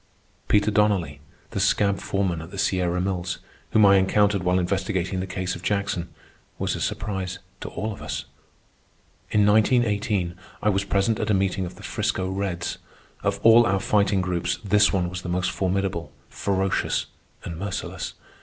Peter 0.47 0.71
Donnelly, 0.71 1.19
the 1.51 1.59
scab 1.59 1.99
foreman 1.99 2.41
at 2.41 2.49
the 2.49 2.57
Sierra 2.57 2.99
Mills 2.99 3.37
whom 3.69 3.85
I 3.85 3.97
encountered 3.97 4.41
while 4.41 4.57
investigating 4.57 5.19
the 5.19 5.27
case 5.27 5.55
of 5.55 5.61
Jackson, 5.61 6.09
was 6.57 6.75
a 6.75 6.81
surprise 6.81 7.37
to 7.59 7.69
all 7.69 7.93
of 7.93 8.01
us. 8.01 8.25
In 9.29 9.45
1918 9.45 10.33
I 10.63 10.69
was 10.69 10.85
present 10.85 11.19
at 11.19 11.29
a 11.29 11.35
meeting 11.35 11.67
of 11.67 11.75
the 11.75 11.83
'Frisco 11.83 12.27
Reds. 12.31 12.79
Of 13.21 13.39
all 13.43 13.67
our 13.67 13.79
Fighting 13.79 14.21
Groups 14.21 14.57
this 14.63 14.91
one 14.91 15.07
was 15.07 15.21
the 15.21 15.29
most 15.29 15.51
formidable, 15.51 16.11
ferocious, 16.31 17.05
and 17.43 17.59
merciless. 17.59 18.15